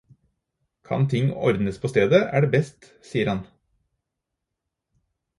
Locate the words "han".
3.33-3.43